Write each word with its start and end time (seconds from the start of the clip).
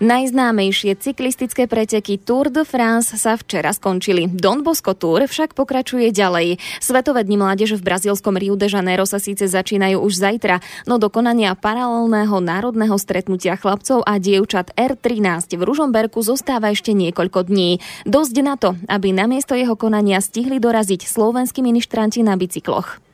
Najznámejšie 0.00 0.96
cyklistické 0.96 1.68
preteky 1.68 2.16
Tour 2.16 2.48
de 2.48 2.64
France 2.64 3.12
sa 3.20 3.36
včera 3.36 3.68
skončili. 3.68 4.32
Don 4.32 4.64
Bosco 4.64 4.96
Tour 4.96 5.28
však 5.28 5.52
pokračuje 5.52 6.08
ďalej. 6.08 6.56
Svetové 6.80 7.20
dni 7.20 7.36
mládeže 7.36 7.76
v 7.76 7.84
brazílskom 7.84 8.40
Rio 8.40 8.56
de 8.56 8.64
Janeiro 8.64 9.04
sa 9.04 9.20
síce 9.20 9.44
začínajú 9.44 10.00
už 10.00 10.16
zajtra, 10.16 10.64
no 10.88 10.96
do 10.96 11.12
konania 11.12 11.52
paralelného 11.52 12.32
národného 12.40 12.96
stretnutia 12.96 13.60
chlapcov 13.60 14.00
a 14.08 14.16
dievčat 14.16 14.72
R13 14.72 15.60
v 15.60 15.68
Ružomberku 15.68 16.24
zostáva 16.24 16.72
ešte 16.72 16.96
niekoľko 16.96 17.52
dní. 17.52 17.84
Dosť 18.08 18.36
na 18.40 18.56
to, 18.56 18.80
aby 18.88 19.12
namiesto 19.12 19.52
jeho 19.52 19.76
konania 19.76 20.24
stihli 20.24 20.64
doraziť 20.64 21.04
slovenskí 21.04 21.60
ministranti 21.60 22.24
na 22.24 22.40
bicykloch. 22.40 23.09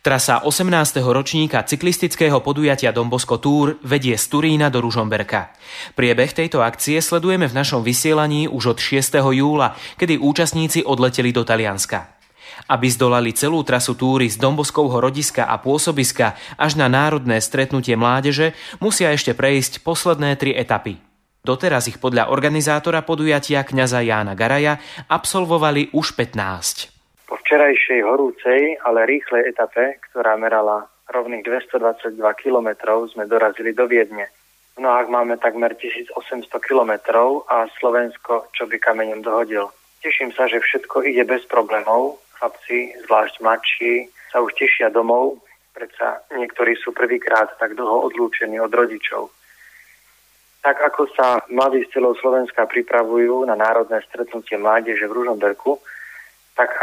Trasa 0.00 0.40
18. 0.48 0.96
ročníka 1.12 1.60
cyklistického 1.60 2.40
podujatia 2.40 2.88
Dombosko 2.88 3.36
Tour 3.36 3.76
vedie 3.84 4.16
z 4.16 4.32
Turína 4.32 4.72
do 4.72 4.80
Ružomberka. 4.80 5.52
Priebeh 5.92 6.32
tejto 6.32 6.64
akcie 6.64 7.04
sledujeme 7.04 7.44
v 7.44 7.52
našom 7.52 7.84
vysielaní 7.84 8.48
už 8.48 8.72
od 8.72 8.78
6. 8.80 8.96
júla, 9.20 9.76
kedy 10.00 10.16
účastníci 10.16 10.88
odleteli 10.88 11.36
do 11.36 11.44
Talianska. 11.44 12.16
Aby 12.72 12.88
zdolali 12.88 13.36
celú 13.36 13.60
trasu 13.60 13.92
túry 13.92 14.32
z 14.32 14.40
Domboskovho 14.40 15.04
rodiska 15.04 15.44
a 15.44 15.60
pôsobiska 15.60 16.32
až 16.56 16.80
na 16.80 16.88
národné 16.88 17.36
stretnutie 17.44 17.92
mládeže, 17.92 18.56
musia 18.80 19.12
ešte 19.12 19.36
prejsť 19.36 19.84
posledné 19.84 20.40
tri 20.40 20.56
etapy. 20.56 20.96
Doteraz 21.44 21.92
ich 21.92 22.00
podľa 22.00 22.32
organizátora 22.32 23.04
podujatia 23.04 23.68
kňaza 23.68 24.00
Jána 24.00 24.32
Garaja 24.32 24.80
absolvovali 25.12 25.92
už 25.92 26.16
15 26.16 26.99
včerajšej 27.50 28.06
horúcej, 28.06 28.78
ale 28.86 29.10
rýchlej 29.10 29.50
etape, 29.50 29.98
ktorá 30.06 30.38
merala 30.38 30.86
rovných 31.10 31.42
222 31.42 32.14
km, 32.38 32.78
sme 33.10 33.26
dorazili 33.26 33.74
do 33.74 33.90
Viedne. 33.90 34.30
V 34.78 34.86
nohách 34.86 35.10
máme 35.10 35.34
takmer 35.34 35.74
1800 35.74 36.46
km 36.62 36.94
a 37.50 37.66
Slovensko 37.82 38.54
čo 38.54 38.70
by 38.70 38.78
kameňom 38.78 39.26
dohodil. 39.26 39.66
Teším 39.98 40.30
sa, 40.30 40.46
že 40.46 40.62
všetko 40.62 41.02
ide 41.02 41.26
bez 41.26 41.42
problémov. 41.50 42.22
Chlapci, 42.38 42.94
zvlášť 43.10 43.42
mladší, 43.42 44.06
sa 44.30 44.38
už 44.46 44.54
tešia 44.54 44.94
domov, 44.94 45.42
predsa 45.74 46.22
niektorí 46.30 46.78
sú 46.78 46.94
prvýkrát 46.94 47.50
tak 47.58 47.74
dlho 47.74 48.06
odlúčení 48.14 48.62
od 48.62 48.70
rodičov. 48.70 49.26
Tak 50.62 50.78
ako 50.86 51.02
sa 51.18 51.42
mladí 51.50 51.82
z 51.82 51.98
celého 51.98 52.14
Slovenska 52.14 52.62
pripravujú 52.70 53.42
na 53.42 53.58
národné 53.58 53.98
stretnutie 54.06 54.54
mládeže 54.54 55.10
v 55.10 55.18
Ružomberku, 55.18 55.82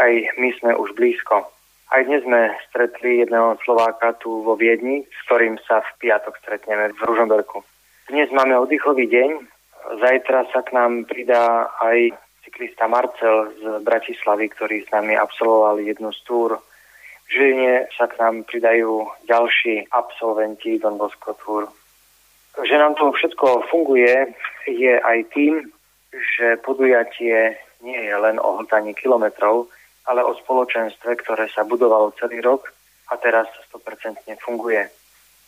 aj 0.08 0.40
my 0.40 0.50
sme 0.56 0.72
už 0.72 0.96
blízko. 0.96 1.44
Aj 1.88 2.00
dnes 2.04 2.24
sme 2.24 2.52
stretli 2.68 3.24
jedného 3.24 3.60
Slováka 3.64 4.16
tu 4.20 4.44
vo 4.44 4.56
Viedni, 4.56 5.04
s 5.04 5.18
ktorým 5.28 5.60
sa 5.68 5.84
v 5.84 6.08
piatok 6.08 6.36
stretneme 6.40 6.92
v 6.96 7.00
Ružomberku. 7.00 7.60
Dnes 8.08 8.28
máme 8.32 8.56
oddychový 8.56 9.08
deň, 9.08 9.30
zajtra 10.00 10.48
sa 10.52 10.64
k 10.64 10.72
nám 10.72 11.04
pridá 11.04 11.68
aj 11.80 12.16
cyklista 12.44 12.88
Marcel 12.88 13.52
z 13.60 13.84
Bratislavy, 13.84 14.48
ktorý 14.52 14.84
s 14.84 14.92
nami 14.92 15.12
absolvoval 15.16 15.80
jednu 15.84 16.12
z 16.12 16.20
túr. 16.24 16.50
V 16.56 17.28
Žiline 17.28 17.92
sa 17.92 18.08
k 18.08 18.16
nám 18.16 18.48
pridajú 18.48 19.04
ďalší 19.28 19.92
absolventi 19.92 20.80
Don 20.80 20.96
Bosco 20.96 21.36
Tour. 21.44 21.68
Že 22.56 22.74
nám 22.80 22.96
to 22.96 23.12
všetko 23.12 23.68
funguje 23.68 24.32
je 24.64 24.96
aj 25.00 25.18
tým, 25.36 25.68
že 26.12 26.56
podujatie 26.64 27.56
nie 27.84 28.00
je 28.00 28.16
len 28.16 28.40
o 28.40 28.60
hltaní 28.60 28.96
kilometrov, 28.96 29.68
ale 30.08 30.24
o 30.24 30.32
spoločenstve, 30.32 31.20
ktoré 31.20 31.52
sa 31.52 31.68
budovalo 31.68 32.16
celý 32.16 32.40
rok 32.40 32.72
a 33.12 33.20
teraz 33.20 33.44
100% 33.68 34.24
funguje. 34.40 34.88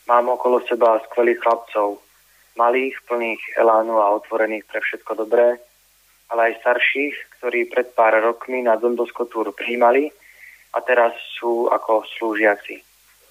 Mám 0.05 0.29
okolo 0.29 0.61
seba 0.69 1.01
skvelých 1.09 1.41
chlapcov, 1.41 1.97
malých, 2.61 3.01
plných 3.09 3.41
elánu 3.57 3.97
a 3.97 4.13
otvorených 4.21 4.69
pre 4.69 4.85
všetko 4.85 5.13
dobré, 5.25 5.57
ale 6.29 6.41
aj 6.53 6.61
starších, 6.61 7.15
ktorí 7.41 7.73
pred 7.73 7.91
pár 7.97 8.21
rokmi 8.21 8.61
na 8.63 8.77
Dondosko 8.77 9.25
Tour 9.27 9.57
prijímali 9.57 10.13
a 10.77 10.79
teraz 10.85 11.17
sú 11.41 11.67
ako 11.73 12.05
slúžiaci. 12.19 12.85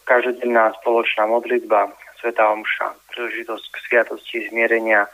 Každodenná 0.03 0.73
spoločná 0.81 1.29
modlitba, 1.29 1.93
Sveta 2.19 2.51
Omša, 2.51 3.13
príležitosť 3.13 3.65
k 3.71 3.77
sviatosti 3.87 4.37
zmierenia, 4.51 5.07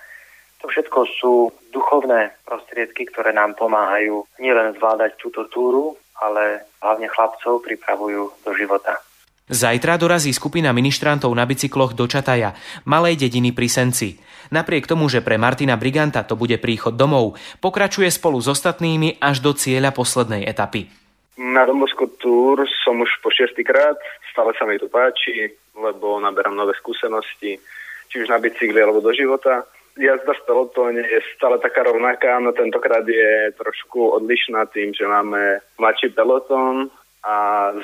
to 0.64 0.72
všetko 0.72 1.00
sú 1.22 1.34
duchovné 1.70 2.34
prostriedky, 2.48 3.06
ktoré 3.06 3.36
nám 3.36 3.54
pomáhajú 3.54 4.26
nielen 4.42 4.74
zvládať 4.80 5.14
túto 5.22 5.46
túru, 5.52 5.94
ale 6.20 6.70
hlavne 6.80 7.08
chlapcov 7.12 7.64
pripravujú 7.66 8.46
do 8.46 8.52
života. 8.56 9.02
Zajtra 9.46 10.02
dorazí 10.02 10.34
skupina 10.34 10.74
ministrantov 10.74 11.30
na 11.38 11.46
bicykloch 11.46 11.94
do 11.94 12.10
Čataja, 12.10 12.58
malej 12.90 13.30
dediny 13.30 13.54
pri 13.54 13.70
Senci. 13.70 14.18
Napriek 14.50 14.90
tomu, 14.90 15.06
že 15.06 15.22
pre 15.22 15.38
Martina 15.38 15.78
Briganta 15.78 16.26
to 16.26 16.34
bude 16.34 16.58
príchod 16.58 16.98
domov, 16.98 17.38
pokračuje 17.62 18.10
spolu 18.10 18.42
s 18.42 18.50
ostatnými 18.50 19.22
až 19.22 19.46
do 19.46 19.54
cieľa 19.54 19.94
poslednej 19.94 20.50
etapy. 20.50 20.90
Na 21.38 21.62
Dombosko 21.68 22.10
Tour 22.18 22.66
som 22.82 22.98
už 22.98 23.22
po 23.22 23.30
šiestýkrát, 23.30 24.00
stále 24.34 24.56
sa 24.58 24.66
mi 24.66 24.82
to 24.82 24.90
páči, 24.90 25.54
lebo 25.78 26.18
naberám 26.18 26.58
nové 26.58 26.74
skúsenosti, 26.82 27.62
či 28.10 28.16
už 28.18 28.32
na 28.32 28.42
bicykli 28.42 28.82
alebo 28.82 29.04
do 29.04 29.14
života 29.14 29.62
jazda 29.98 30.34
v 30.34 30.46
pelotóne 30.46 31.02
je 31.02 31.20
stále 31.36 31.60
taká 31.60 31.84
rovnaká, 31.84 32.40
no 32.40 32.52
tentokrát 32.52 33.08
je 33.08 33.52
trošku 33.58 34.10
odlišná 34.20 34.66
tým, 34.66 34.94
že 34.94 35.08
máme 35.08 35.60
mladší 35.80 36.10
pelotón 36.12 36.92
a 37.24 37.36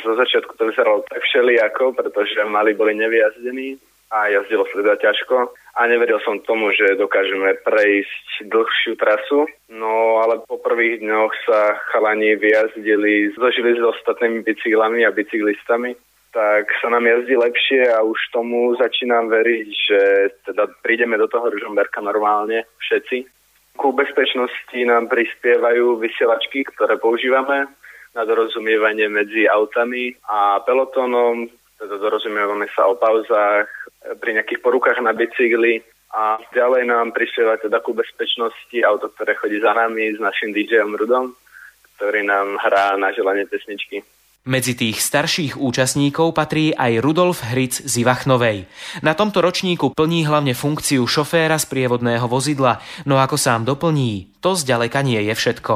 zo 0.04 0.16
začiatku 0.16 0.54
to 0.58 0.70
vyzeralo 0.70 1.04
tak 1.10 1.24
všelijako, 1.24 1.94
pretože 1.94 2.44
mali 2.46 2.74
boli 2.74 2.96
nevyjazdení 2.96 3.80
a 4.12 4.28
jazdilo 4.28 4.68
sa 4.68 4.76
teda 4.84 4.96
ťažko 5.00 5.56
a 5.80 5.88
neveril 5.88 6.20
som 6.20 6.44
tomu, 6.44 6.76
že 6.76 7.00
dokážeme 7.00 7.64
prejsť 7.64 8.52
dlhšiu 8.52 9.00
trasu. 9.00 9.48
No 9.72 10.20
ale 10.20 10.44
po 10.44 10.60
prvých 10.60 11.00
dňoch 11.00 11.32
sa 11.48 11.80
chalani 11.96 12.36
vyjazdili, 12.36 13.32
zložili 13.40 13.80
s 13.80 13.82
ostatnými 13.82 14.44
bicyklami 14.44 15.08
a 15.08 15.16
bicyklistami 15.16 15.96
tak 16.32 16.72
sa 16.80 16.88
nám 16.88 17.04
jazdí 17.04 17.36
lepšie 17.36 17.92
a 17.92 18.04
už 18.08 18.20
tomu 18.32 18.76
začínam 18.80 19.28
veriť, 19.28 19.68
že 19.68 20.00
teda 20.48 20.72
prídeme 20.80 21.20
do 21.20 21.28
toho 21.28 21.52
Ružomberka 21.52 22.00
normálne 22.00 22.64
všetci. 22.80 23.28
Ku 23.76 23.92
bezpečnosti 23.92 24.80
nám 24.88 25.12
prispievajú 25.12 26.00
vysielačky, 26.00 26.64
ktoré 26.72 26.96
používame 27.00 27.68
na 28.16 28.24
dorozumievanie 28.28 29.08
medzi 29.08 29.48
autami 29.48 30.16
a 30.28 30.60
pelotónom, 30.64 31.48
teda 31.80 31.96
dorozumievame 32.00 32.68
sa 32.76 32.88
o 32.88 33.00
pauzách, 33.00 33.68
pri 34.20 34.40
nejakých 34.40 34.64
porukách 34.66 35.00
na 35.04 35.14
bicykli 35.14 35.84
a 36.12 36.42
ďalej 36.52 36.90
nám 36.90 37.16
prispieva 37.16 37.56
teda 37.62 37.80
ku 37.80 37.96
bezpečnosti 37.96 38.78
auto, 38.84 39.08
ktoré 39.14 39.38
chodí 39.38 39.62
za 39.62 39.72
nami 39.72 40.12
s 40.12 40.20
našim 40.20 40.52
DJom 40.52 40.98
Rudom, 40.98 41.32
ktorý 41.96 42.26
nám 42.26 42.60
hrá 42.60 42.98
na 43.00 43.14
želanie 43.16 43.48
pesničky. 43.48 44.04
Medzi 44.42 44.74
tých 44.74 45.06
starších 45.06 45.54
účastníkov 45.54 46.34
patrí 46.34 46.74
aj 46.74 46.98
Rudolf 46.98 47.46
Hric 47.46 47.78
z 47.78 48.02
Ivachnovej. 48.02 48.66
Na 49.06 49.14
tomto 49.14 49.38
ročníku 49.38 49.94
plní 49.94 50.26
hlavne 50.26 50.58
funkciu 50.58 51.06
šoféra 51.06 51.62
z 51.62 51.70
prievodného 51.70 52.26
vozidla, 52.26 52.82
no 53.06 53.22
ako 53.22 53.38
sám 53.38 53.70
doplní, 53.70 54.34
to 54.42 54.58
zďaleka 54.58 55.06
nie 55.06 55.22
je 55.30 55.38
všetko. 55.38 55.74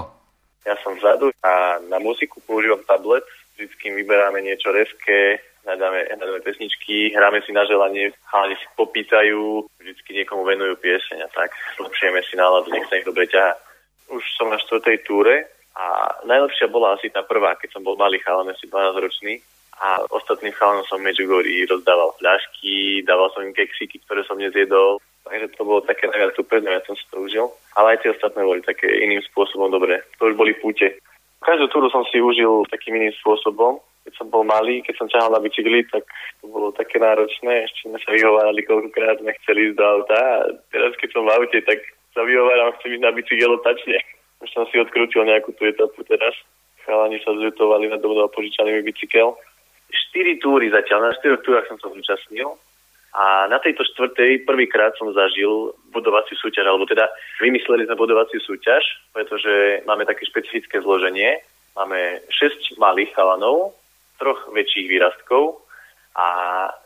Ja 0.66 0.74
som 0.82 0.98
vzadu 0.98 1.30
a 1.46 1.78
na 1.94 2.02
muziku 2.02 2.42
používam 2.42 2.82
tablet, 2.90 3.22
vždycky 3.54 3.94
vyberáme 4.02 4.42
niečo 4.42 4.74
reské, 4.74 5.46
hľadáme, 5.62 6.18
hľadáme 6.18 6.42
pesničky, 6.42 7.14
hráme 7.14 7.46
si 7.46 7.54
na 7.54 7.70
želanie, 7.70 8.18
hlavne 8.34 8.58
si 8.58 8.66
popýtajú, 8.74 9.62
vždycky 9.78 10.18
niekomu 10.18 10.42
venujú 10.42 10.74
pieseň 10.82 11.22
a 11.22 11.30
tak 11.38 11.54
zlepšujeme 11.78 12.18
si 12.26 12.34
náladu, 12.34 12.74
nech 12.74 12.90
sa 12.90 12.98
ich 12.98 13.06
dobre 13.06 13.30
ťaha. 13.30 13.54
Už 14.10 14.26
som 14.42 14.50
na 14.50 14.58
štvrtej 14.58 15.06
túre, 15.06 15.54
a 15.76 15.86
najlepšia 16.24 16.72
bola 16.72 16.96
asi 16.96 17.12
tá 17.12 17.20
prvá, 17.20 17.60
keď 17.60 17.76
som 17.76 17.84
bol 17.84 18.00
malý 18.00 18.24
chalan, 18.24 18.48
asi 18.48 18.64
12 18.68 18.96
ročný. 18.96 19.44
A 19.76 20.00
ostatným 20.08 20.56
chalanom 20.56 20.88
som 20.88 21.04
Medjugorji 21.04 21.68
rozdával 21.68 22.16
fľašky, 22.16 23.04
dával 23.04 23.28
som 23.36 23.44
im 23.44 23.52
keksíky, 23.52 24.00
ktoré 24.08 24.24
som 24.24 24.40
nezjedol. 24.40 25.04
Takže 25.28 25.52
to 25.60 25.68
bolo 25.68 25.84
také 25.84 26.08
najviac 26.08 26.32
super, 26.38 26.64
ja 26.64 26.80
som 26.88 26.96
si 26.96 27.04
to 27.12 27.28
užil. 27.28 27.52
Ale 27.76 28.00
aj 28.00 28.08
tie 28.08 28.14
ostatné 28.16 28.40
boli 28.40 28.64
také 28.64 28.88
iným 28.88 29.20
spôsobom 29.28 29.68
dobré. 29.68 30.00
To 30.24 30.32
už 30.32 30.40
boli 30.40 30.56
púte. 30.56 30.96
Každú 31.44 31.68
túru 31.68 31.92
som 31.92 32.08
si 32.08 32.24
užil 32.24 32.64
takým 32.72 32.96
iným 32.96 33.12
spôsobom. 33.20 33.84
Keď 34.08 34.14
som 34.16 34.28
bol 34.32 34.48
malý, 34.48 34.80
keď 34.86 34.96
som 34.96 35.12
ťahal 35.12 35.34
na 35.34 35.44
bicykli, 35.44 35.84
tak 35.92 36.08
to 36.40 36.46
bolo 36.48 36.72
také 36.72 37.02
náročné. 37.02 37.68
Ešte 37.68 37.90
sme 37.90 38.00
sa 38.00 38.16
vyhovárali, 38.16 38.64
koľkokrát 38.64 39.20
sme 39.20 39.36
chceli 39.44 39.74
ísť 39.74 39.76
do 39.76 39.84
auta. 39.84 40.16
A 40.16 40.36
teraz, 40.72 40.94
keď 41.02 41.10
som 41.12 41.28
v 41.28 41.34
aute, 41.36 41.60
tak 41.68 41.84
sa 42.16 42.22
vyhováram, 42.24 42.72
chcem 42.80 42.96
ísť 42.96 43.04
na 43.04 43.12
bicykel 43.12 43.54
tačne. 43.66 44.00
Už 44.46 44.54
som 44.54 44.70
si 44.70 44.78
odkrútil 44.78 45.26
nejakú 45.26 45.58
tú 45.58 45.66
etapu 45.66 46.06
teraz. 46.06 46.38
Chalani 46.86 47.18
sa 47.26 47.34
zľutovali 47.34 47.90
na 47.90 47.98
dobu 47.98 48.22
a 48.22 48.30
požičali 48.30 48.78
mi 48.78 48.86
bicykel. 48.86 49.34
Štyri 49.90 50.38
túry 50.38 50.70
zatiaľ, 50.70 51.10
na 51.10 51.18
štyroch 51.18 51.42
túrach 51.42 51.66
som 51.66 51.82
sa 51.82 51.90
zúčastnil. 51.90 52.54
A 53.18 53.50
na 53.50 53.58
tejto 53.58 53.82
štvrtej 53.82 54.46
prvýkrát 54.46 54.94
som 55.02 55.10
zažil 55.10 55.74
budovaciu 55.90 56.38
súťaž, 56.38 56.68
alebo 56.70 56.86
teda 56.86 57.10
vymysleli 57.42 57.90
sme 57.90 57.98
budovaciu 57.98 58.38
súťaž, 58.44 58.86
pretože 59.16 59.82
máme 59.90 60.06
také 60.06 60.30
špecifické 60.30 60.84
zloženie. 60.86 61.42
Máme 61.74 62.22
6 62.30 62.78
malých 62.78 63.16
chalanov, 63.18 63.74
troch 64.22 64.46
väčších 64.54 64.88
výrastkov 64.92 65.64
a 66.14 66.28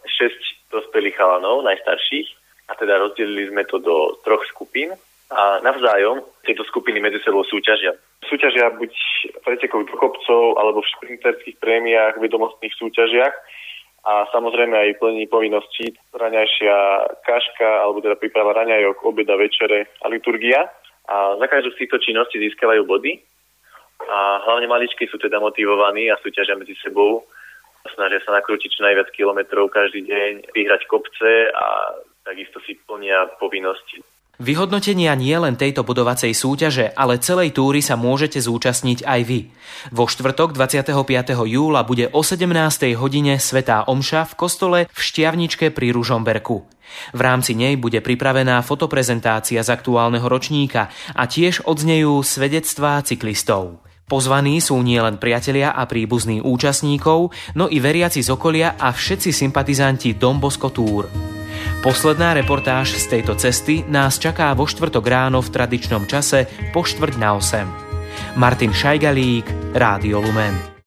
6 0.06 0.72
dospelých 0.72 1.18
chalanov, 1.20 1.66
najstarších. 1.68 2.40
a 2.70 2.78
teda 2.78 3.02
rozdelili 3.02 3.50
sme 3.50 3.66
to 3.66 3.82
do 3.82 4.22
troch 4.22 4.46
skupín 4.46 4.94
a 5.34 5.58
navzájom 5.66 6.22
tieto 6.50 6.66
skupiny 6.66 6.98
medzi 6.98 7.22
sebou 7.22 7.46
súťažia. 7.46 7.94
Súťažia 8.26 8.74
buď 8.74 8.90
v 9.38 9.40
pretekoch 9.46 9.86
do 9.86 9.94
kopcov 9.94 10.58
alebo 10.58 10.82
v 10.82 10.92
šprinterských 10.98 11.62
prémiách, 11.62 12.18
vedomostných 12.18 12.74
súťažiach 12.74 13.36
a 14.10 14.26
samozrejme 14.34 14.74
aj 14.74 14.98
plní 14.98 15.30
povinnosti 15.30 15.94
raňajšia 16.10 16.76
kaška 17.22 17.86
alebo 17.86 18.02
teda 18.02 18.18
príprava 18.18 18.58
raňajok, 18.58 19.06
obeda, 19.06 19.38
večere 19.38 19.94
a 20.02 20.10
liturgia. 20.10 20.66
A 21.06 21.38
za 21.38 21.46
každú 21.46 21.70
z 21.78 21.86
týchto 21.86 22.02
činností 22.02 22.42
získavajú 22.42 22.82
body 22.90 23.22
a 24.10 24.42
hlavne 24.50 24.66
maličky 24.66 25.06
sú 25.06 25.22
teda 25.22 25.38
motivovaní 25.38 26.10
a 26.10 26.18
súťažia 26.18 26.58
medzi 26.58 26.74
sebou 26.82 27.30
snažia 27.96 28.20
sa 28.24 28.36
nakrútiť 28.36 28.70
čo 28.76 28.82
najviac 28.84 29.10
kilometrov 29.16 29.72
každý 29.72 30.04
deň, 30.04 30.52
vyhrať 30.52 30.82
kopce 30.92 31.52
a 31.54 31.96
takisto 32.28 32.60
si 32.68 32.76
plnia 32.84 33.32
povinnosti. 33.40 34.04
Vyhodnotenia 34.40 35.20
nie 35.20 35.36
len 35.36 35.60
tejto 35.60 35.84
budovacej 35.84 36.32
súťaže, 36.32 36.96
ale 36.96 37.20
celej 37.20 37.52
túry 37.52 37.84
sa 37.84 38.00
môžete 38.00 38.40
zúčastniť 38.40 39.04
aj 39.04 39.22
vy. 39.28 39.52
Vo 39.92 40.08
štvrtok 40.08 40.56
25. 40.56 40.96
júla 41.44 41.84
bude 41.84 42.08
o 42.16 42.24
17. 42.24 42.48
hodine 42.96 43.36
Svetá 43.36 43.84
Omša 43.84 44.32
v 44.32 44.34
kostole 44.40 44.80
v 44.88 45.00
Štiavničke 45.00 45.76
pri 45.76 45.92
Ružomberku. 45.92 46.64
V 47.12 47.20
rámci 47.20 47.52
nej 47.52 47.76
bude 47.76 48.00
pripravená 48.00 48.64
fotoprezentácia 48.64 49.60
z 49.60 49.70
aktuálneho 49.76 50.24
ročníka 50.32 50.88
a 51.12 51.28
tiež 51.28 51.68
odznejú 51.68 52.24
svedectvá 52.24 53.04
cyklistov. 53.04 53.84
Pozvaní 54.08 54.64
sú 54.64 54.80
nielen 54.80 55.20
priatelia 55.20 55.76
a 55.76 55.84
príbuzní 55.84 56.40
účastníkov, 56.40 57.36
no 57.60 57.68
i 57.68 57.84
veriaci 57.84 58.24
z 58.24 58.32
okolia 58.32 58.80
a 58.80 58.96
všetci 58.96 59.36
sympatizanti 59.36 60.16
Dombosko 60.16 60.72
Tour. 60.72 61.29
Posledná 61.80 62.36
reportáž 62.36 62.92
z 63.00 63.08
tejto 63.08 63.40
cesty 63.40 63.88
nás 63.88 64.20
čaká 64.20 64.52
vo 64.52 64.68
štvrtok 64.68 65.08
ráno 65.08 65.40
v 65.40 65.48
tradičnom 65.48 66.04
čase 66.12 66.44
po 66.76 66.84
štvrť 66.84 67.16
na 67.16 67.40
8. 67.40 68.36
Martin 68.36 68.76
Šajgalík, 68.76 69.48
Rádio 69.72 70.20
Lumen. 70.20 70.70